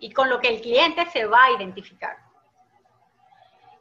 [0.00, 2.29] y con lo que el cliente se va a identificar.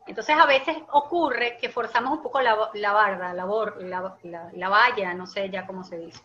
[0.10, 3.32] Entonces a veces ocurre que forzamos un poco la, la la,
[4.24, 6.24] la, la, valla, no sé ya cómo se dice.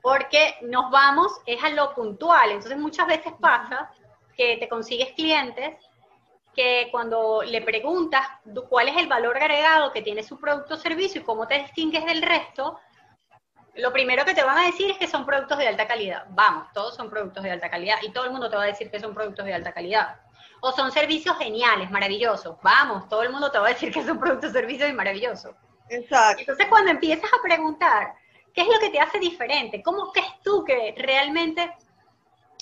[0.00, 2.52] Porque nos vamos, es a lo puntual.
[2.52, 3.90] Entonces muchas veces pasa
[4.36, 5.76] que te consigues clientes
[6.54, 8.24] que cuando le preguntas
[8.68, 12.04] cuál es el valor agregado que tiene su producto o servicio y cómo te distingues
[12.04, 12.78] del resto,
[13.74, 16.26] lo primero que te van a decir es que son productos de alta calidad.
[16.30, 18.88] Vamos, todos son productos de alta calidad y todo el mundo te va a decir
[18.88, 20.20] que son productos de alta calidad
[20.60, 22.56] o son servicios geniales, maravillosos.
[22.62, 25.54] Vamos, todo el mundo te va a decir que son productos, servicios y maravillosos.
[25.88, 26.40] Exacto.
[26.40, 28.14] Entonces, cuando empiezas a preguntar,
[28.52, 29.82] ¿qué es lo que te hace diferente?
[29.82, 31.74] ¿Cómo crees tú que realmente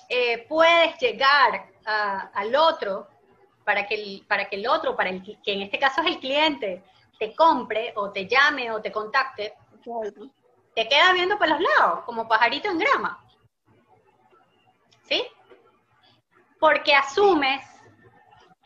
[0.09, 3.09] eh, puedes llegar al otro
[3.65, 6.19] para que, el, para que el otro, para el que en este caso es el
[6.19, 6.83] cliente,
[7.19, 9.55] te compre o te llame o te contacte?
[10.75, 13.25] Te queda viendo por los lados, como pajarito en grama.
[15.05, 15.25] ¿Sí?
[16.59, 17.65] Porque asumes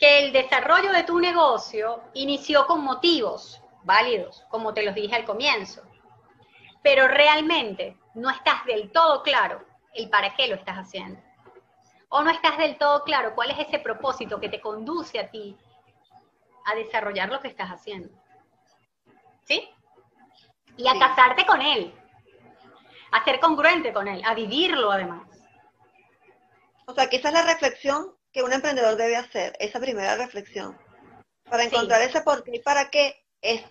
[0.00, 5.26] que el desarrollo de tu negocio inició con motivos válidos, como te los dije al
[5.26, 5.82] comienzo,
[6.82, 11.20] pero realmente no estás del todo claro el para qué lo estás haciendo.
[12.08, 15.54] O no estás del todo claro cuál es ese propósito que te conduce a ti
[16.64, 18.10] a desarrollar lo que estás haciendo.
[19.44, 19.68] ¿Sí?
[20.78, 21.94] Y a casarte con él,
[23.12, 25.28] a ser congruente con él, a vivirlo además.
[26.86, 30.78] O sea, que esa es la reflexión que un emprendedor debe hacer, esa primera reflexión,
[31.48, 33.62] para encontrar ese por qué y para qué, es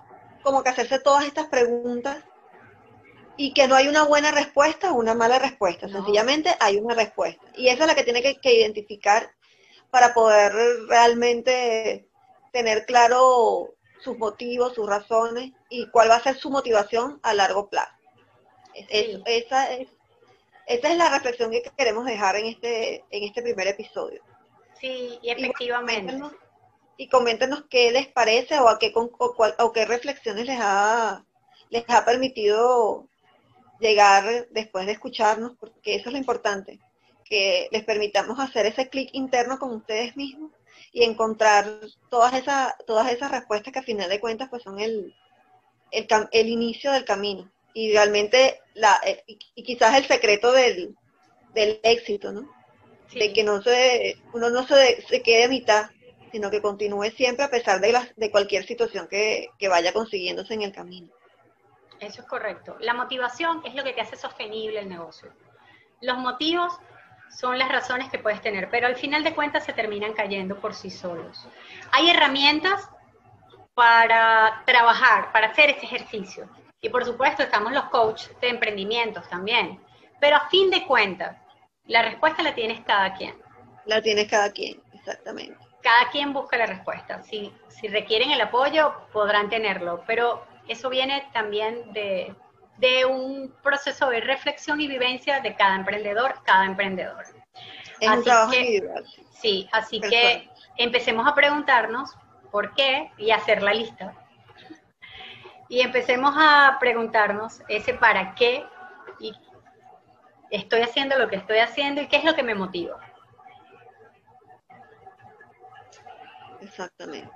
[0.44, 2.24] como que hacerse todas estas preguntas
[3.38, 7.46] y que no hay una buena respuesta o una mala respuesta, sencillamente hay una respuesta.
[7.56, 9.32] Y esa es la que tiene que, identificar
[9.92, 10.54] para poder
[10.88, 12.10] realmente
[12.52, 17.70] tener claro sus motivos, sus razones y cuál va a ser su motivación a largo
[17.70, 17.92] plazo.
[18.74, 19.88] esa, es,
[20.68, 24.22] esa es la reflexión que queremos dejar en este, en este primer episodio.
[24.80, 26.18] Sí, y efectivamente.
[26.98, 31.24] Y coméntenos, qué les parece o a qué, o, qué reflexiones les ha,
[31.70, 33.08] les ha permitido
[33.80, 36.80] llegar después de escucharnos, porque eso es lo importante,
[37.24, 40.52] que les permitamos hacer ese clic interno con ustedes mismos
[40.92, 45.16] y encontrar todas esas, todas esas respuestas que a final de cuentas pues son el,
[45.92, 49.24] el, el inicio del camino y realmente la, eh,
[49.56, 50.98] y quizás el secreto del,
[51.54, 52.59] del éxito, ¿no?
[53.14, 55.90] De que no se, uno no se, se, quede a mitad,
[56.32, 60.62] sino que continúe siempre a pesar de, de cualquier situación que, que vaya consiguiéndose en
[60.64, 61.10] el camino.
[62.00, 62.78] Eso es correcto.
[62.80, 65.34] La motivación es lo que te hace sostenible el negocio.
[66.02, 66.74] Los motivos
[67.30, 70.74] son las razones que puedes tener, pero al final de cuentas se terminan cayendo por
[70.74, 71.48] sí solos.
[71.92, 72.90] Hay herramientas
[73.74, 76.50] para trabajar, para hacer ese ejercicio.
[76.82, 79.80] Y por supuesto estamos los coaches de emprendimientos también.
[80.20, 81.38] Pero a fin de cuentas,
[81.90, 83.36] la respuesta la tienes cada quien.
[83.86, 85.58] La tienes cada quien, exactamente.
[85.82, 87.24] Cada quien busca la respuesta.
[87.24, 92.36] Si, si requieren el apoyo, podrán tenerlo, pero eso viene también de,
[93.06, 97.24] un proceso de reflexión y vivencia de cada emprendedor, cada emprendedor.
[98.00, 99.04] Es un trabajo individual.
[99.32, 102.16] Sí, así que empecemos a preguntarnos
[102.52, 104.14] por qué y hacer la lista.
[105.68, 108.64] Y empecemos a preguntarnos ese para qué
[109.20, 109.34] y
[110.50, 113.00] estoy haciendo lo que estoy haciendo y qué es lo que me motiva.
[116.62, 117.30] Exactamente.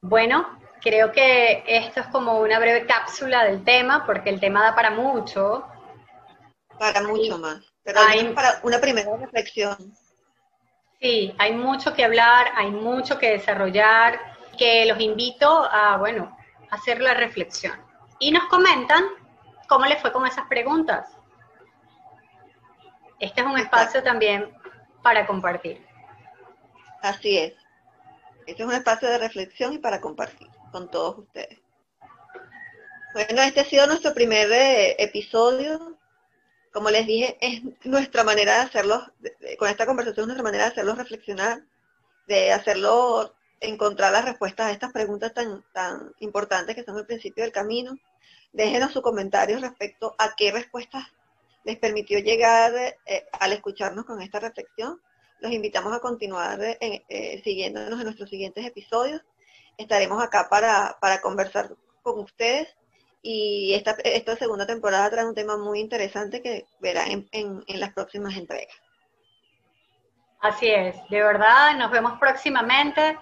[0.00, 4.74] Bueno, creo que esto es como una breve cápsula del tema, porque el tema da
[4.74, 5.66] para mucho.
[6.78, 7.60] Para mucho más.
[7.82, 9.76] Pero hay para una primera reflexión.
[11.00, 14.18] Sí, hay mucho que hablar, hay mucho que desarrollar,
[14.56, 16.36] que los invito a, bueno,
[16.70, 17.78] hacer la reflexión.
[18.18, 19.04] Y nos comentan
[19.68, 21.16] cómo les fue con esas preguntas.
[23.18, 24.52] Este es un espacio también
[25.02, 25.84] para compartir.
[27.02, 27.54] Así es.
[28.46, 31.58] Este es un espacio de reflexión y para compartir con todos ustedes.
[33.14, 35.96] Bueno, este ha sido nuestro primer eh, episodio.
[36.72, 39.06] Como les dije, es nuestra manera de hacerlo,
[39.58, 41.62] con esta conversación, nuestra manera de hacerlo reflexionar,
[42.26, 47.44] de hacerlo encontrar las respuestas a estas preguntas tan, tan importantes que son el principio
[47.44, 47.96] del camino.
[48.52, 51.06] Déjenos sus comentarios respecto a qué respuestas
[51.64, 52.72] les permitió llegar
[53.06, 55.00] eh, al escucharnos con esta reflexión.
[55.40, 59.22] Los invitamos a continuar eh, eh, siguiéndonos en nuestros siguientes episodios.
[59.76, 62.68] Estaremos acá para, para conversar con ustedes
[63.22, 67.92] y esta, esta segunda temporada trae un tema muy interesante que verán en, en, las
[67.94, 68.76] próximas entregas.
[70.40, 73.18] Así es, de verdad, nos vemos próximamente.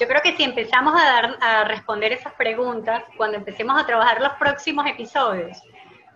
[0.00, 4.20] Yo creo que si empezamos a, dar, a responder esas preguntas, cuando empecemos a trabajar
[4.22, 5.62] los próximos episodios,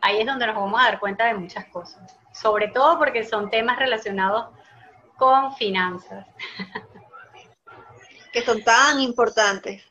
[0.01, 2.17] ahí es donde nos vamos a dar cuenta de muchas cosas.
[2.33, 4.47] Sobre todo porque son temas relacionados
[5.17, 6.27] con finanzas.
[8.33, 9.83] Que son tan importantes.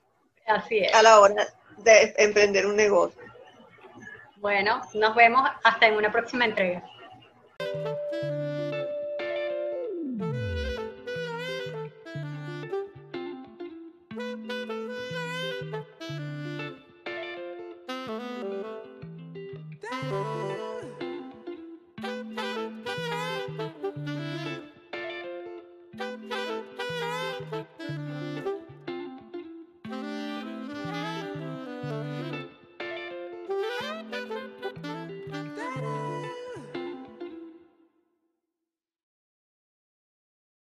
[0.46, 0.94] Así es.
[0.94, 1.48] A la hora
[1.78, 3.22] de emprender un negocio.
[4.38, 6.84] Bueno, nos vemos hasta en una próxima entrega.